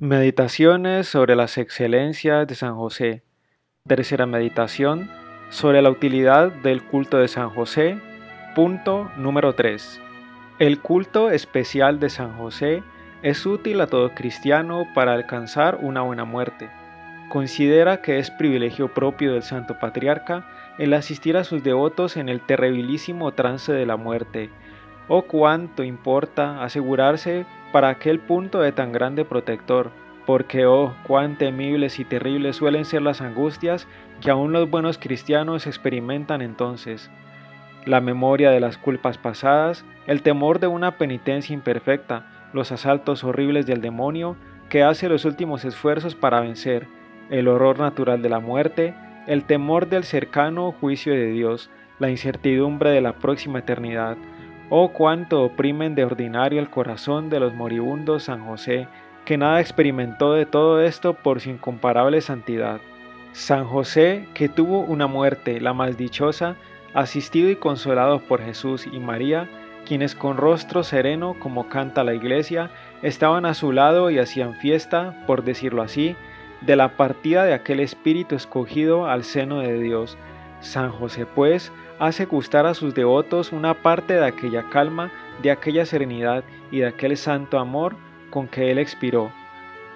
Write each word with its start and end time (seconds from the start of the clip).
Meditaciones 0.00 1.08
sobre 1.08 1.34
las 1.34 1.58
excelencias 1.58 2.46
de 2.46 2.54
San 2.54 2.76
José. 2.76 3.24
Tercera 3.84 4.26
meditación 4.26 5.10
sobre 5.50 5.82
la 5.82 5.90
utilidad 5.90 6.52
del 6.52 6.84
culto 6.84 7.18
de 7.18 7.26
San 7.26 7.50
José. 7.50 7.98
Punto 8.54 9.10
número 9.16 9.56
3. 9.56 10.00
El 10.60 10.78
culto 10.78 11.32
especial 11.32 11.98
de 11.98 12.10
San 12.10 12.36
José 12.38 12.84
es 13.24 13.44
útil 13.44 13.80
a 13.80 13.88
todo 13.88 14.14
cristiano 14.14 14.86
para 14.94 15.14
alcanzar 15.14 15.80
una 15.82 16.02
buena 16.02 16.24
muerte. 16.24 16.70
Considera 17.28 18.00
que 18.00 18.20
es 18.20 18.30
privilegio 18.30 18.94
propio 18.94 19.32
del 19.32 19.42
Santo 19.42 19.80
Patriarca 19.80 20.46
el 20.78 20.94
asistir 20.94 21.36
a 21.36 21.42
sus 21.42 21.64
devotos 21.64 22.16
en 22.16 22.28
el 22.28 22.40
terribilísimo 22.40 23.32
trance 23.32 23.72
de 23.72 23.84
la 23.84 23.96
muerte. 23.96 24.48
Oh 25.08 25.22
cuánto 25.22 25.82
importa 25.82 26.62
asegurarse 26.62 27.46
para 27.72 27.88
aquel 27.88 28.18
punto 28.18 28.60
de 28.60 28.72
tan 28.72 28.92
grande 28.92 29.24
protector, 29.24 29.90
porque 30.26 30.66
oh, 30.66 30.94
cuán 31.06 31.36
temibles 31.36 31.98
y 31.98 32.04
terribles 32.04 32.56
suelen 32.56 32.84
ser 32.84 33.02
las 33.02 33.20
angustias 33.20 33.86
que 34.20 34.30
aún 34.30 34.52
los 34.52 34.68
buenos 34.68 34.98
cristianos 34.98 35.66
experimentan 35.66 36.42
entonces. 36.42 37.10
La 37.86 38.00
memoria 38.00 38.50
de 38.50 38.60
las 38.60 38.76
culpas 38.76 39.16
pasadas, 39.16 39.84
el 40.06 40.22
temor 40.22 40.58
de 40.60 40.66
una 40.66 40.98
penitencia 40.98 41.54
imperfecta, 41.54 42.26
los 42.52 42.72
asaltos 42.72 43.24
horribles 43.24 43.66
del 43.66 43.80
demonio 43.80 44.36
que 44.68 44.82
hace 44.82 45.08
los 45.08 45.24
últimos 45.24 45.64
esfuerzos 45.64 46.14
para 46.14 46.40
vencer, 46.40 46.86
el 47.30 47.48
horror 47.48 47.78
natural 47.78 48.20
de 48.20 48.28
la 48.28 48.40
muerte, 48.40 48.94
el 49.26 49.44
temor 49.44 49.88
del 49.88 50.04
cercano 50.04 50.72
juicio 50.72 51.12
de 51.12 51.26
Dios, 51.26 51.70
la 51.98 52.10
incertidumbre 52.10 52.90
de 52.90 53.00
la 53.00 53.14
próxima 53.14 53.60
eternidad, 53.60 54.16
Oh 54.70 54.90
cuánto 54.90 55.44
oprimen 55.44 55.94
de 55.94 56.04
ordinario 56.04 56.60
el 56.60 56.68
corazón 56.68 57.30
de 57.30 57.40
los 57.40 57.54
moribundos 57.54 58.24
San 58.24 58.44
José, 58.44 58.86
que 59.24 59.38
nada 59.38 59.60
experimentó 59.60 60.34
de 60.34 60.44
todo 60.44 60.82
esto 60.82 61.14
por 61.14 61.40
su 61.40 61.48
incomparable 61.48 62.20
santidad. 62.20 62.80
San 63.32 63.64
José, 63.64 64.26
que 64.34 64.50
tuvo 64.50 64.80
una 64.80 65.06
muerte 65.06 65.60
la 65.60 65.72
más 65.72 65.96
dichosa, 65.96 66.56
asistido 66.92 67.48
y 67.48 67.56
consolado 67.56 68.20
por 68.20 68.42
Jesús 68.42 68.86
y 68.90 68.98
María, 68.98 69.48
quienes 69.86 70.14
con 70.14 70.36
rostro 70.36 70.82
sereno, 70.82 71.34
como 71.38 71.70
canta 71.70 72.04
la 72.04 72.12
iglesia, 72.12 72.70
estaban 73.00 73.46
a 73.46 73.54
su 73.54 73.72
lado 73.72 74.10
y 74.10 74.18
hacían 74.18 74.54
fiesta, 74.54 75.24
por 75.26 75.44
decirlo 75.44 75.80
así, 75.80 76.14
de 76.60 76.76
la 76.76 76.96
partida 76.96 77.44
de 77.44 77.54
aquel 77.54 77.80
espíritu 77.80 78.34
escogido 78.34 79.06
al 79.06 79.24
seno 79.24 79.60
de 79.60 79.78
Dios. 79.80 80.18
San 80.60 80.90
José, 80.90 81.26
pues, 81.26 81.72
hace 81.98 82.26
gustar 82.26 82.66
a 82.66 82.74
sus 82.74 82.94
devotos 82.94 83.52
una 83.52 83.74
parte 83.74 84.14
de 84.14 84.24
aquella 84.24 84.68
calma, 84.70 85.10
de 85.42 85.50
aquella 85.50 85.86
serenidad 85.86 86.44
y 86.70 86.78
de 86.78 86.86
aquel 86.86 87.16
santo 87.16 87.58
amor 87.58 87.96
con 88.30 88.48
que 88.48 88.70
él 88.70 88.78
expiró. 88.78 89.32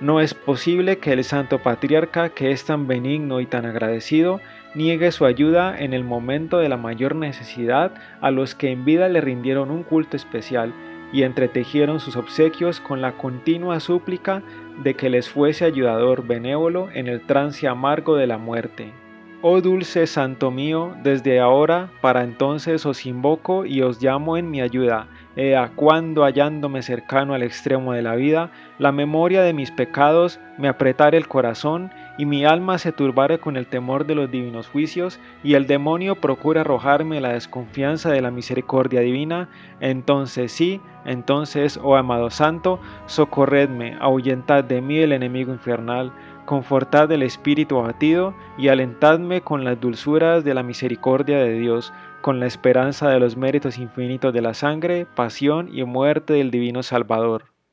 No 0.00 0.20
es 0.20 0.34
posible 0.34 0.98
que 0.98 1.12
el 1.12 1.22
santo 1.22 1.60
patriarca, 1.60 2.30
que 2.30 2.50
es 2.50 2.64
tan 2.64 2.88
benigno 2.88 3.40
y 3.40 3.46
tan 3.46 3.66
agradecido, 3.66 4.40
niegue 4.74 5.12
su 5.12 5.24
ayuda 5.26 5.78
en 5.78 5.92
el 5.92 6.02
momento 6.02 6.58
de 6.58 6.68
la 6.68 6.76
mayor 6.76 7.14
necesidad 7.14 7.92
a 8.20 8.30
los 8.30 8.54
que 8.54 8.70
en 8.70 8.84
vida 8.84 9.08
le 9.08 9.20
rindieron 9.20 9.70
un 9.70 9.84
culto 9.84 10.16
especial 10.16 10.72
y 11.12 11.22
entretejieron 11.22 12.00
sus 12.00 12.16
obsequios 12.16 12.80
con 12.80 13.00
la 13.00 13.12
continua 13.12 13.78
súplica 13.80 14.42
de 14.82 14.94
que 14.94 15.10
les 15.10 15.28
fuese 15.28 15.64
ayudador 15.64 16.26
benévolo 16.26 16.88
en 16.92 17.06
el 17.06 17.20
trance 17.20 17.68
amargo 17.68 18.16
de 18.16 18.26
la 18.26 18.38
muerte. 18.38 19.01
Oh 19.44 19.60
dulce 19.60 20.06
Santo 20.06 20.52
mío, 20.52 20.94
desde 21.02 21.40
ahora 21.40 21.90
para 22.00 22.22
entonces 22.22 22.86
os 22.86 23.04
invoco 23.06 23.66
y 23.66 23.82
os 23.82 24.00
llamo 24.00 24.36
en 24.36 24.48
mi 24.48 24.60
ayuda. 24.60 25.08
Ea 25.34 25.72
cuando 25.74 26.22
hallándome 26.22 26.80
cercano 26.82 27.34
al 27.34 27.42
extremo 27.42 27.92
de 27.92 28.02
la 28.02 28.14
vida, 28.14 28.52
la 28.78 28.92
memoria 28.92 29.42
de 29.42 29.52
mis 29.52 29.72
pecados 29.72 30.38
me 30.58 30.68
apretare 30.68 31.16
el 31.18 31.26
corazón 31.26 31.90
y 32.18 32.24
mi 32.24 32.44
alma 32.44 32.78
se 32.78 32.92
turbare 32.92 33.38
con 33.38 33.56
el 33.56 33.66
temor 33.66 34.06
de 34.06 34.14
los 34.14 34.30
divinos 34.30 34.68
juicios 34.68 35.18
y 35.42 35.54
el 35.54 35.66
demonio 35.66 36.20
procura 36.20 36.60
arrojarme 36.60 37.20
la 37.20 37.32
desconfianza 37.32 38.10
de 38.10 38.20
la 38.20 38.30
misericordia 38.30 39.00
divina, 39.00 39.48
entonces 39.80 40.52
sí, 40.52 40.80
entonces, 41.04 41.80
oh 41.82 41.96
amado 41.96 42.30
Santo, 42.30 42.78
socorredme, 43.06 43.96
ahuyentad 44.00 44.62
de 44.62 44.80
mí 44.80 44.98
el 44.98 45.12
enemigo 45.12 45.52
infernal, 45.52 46.12
confortad 46.44 47.10
el 47.12 47.22
espíritu 47.22 47.78
abatido 47.78 48.34
y 48.58 48.68
alentadme 48.68 49.40
con 49.40 49.64
las 49.64 49.80
dulzuras 49.80 50.44
de 50.44 50.54
la 50.54 50.62
misericordia 50.62 51.38
de 51.38 51.58
Dios, 51.58 51.92
con 52.20 52.40
la 52.40 52.46
esperanza 52.46 53.08
de 53.08 53.20
los 53.20 53.36
méritos 53.36 53.78
infinitos 53.78 54.32
de 54.32 54.42
la 54.42 54.54
sangre, 54.54 55.06
pasión 55.06 55.68
y 55.72 55.84
muerte 55.84 56.34
del 56.34 56.50
divino 56.50 56.82
Salvador. 56.82 57.51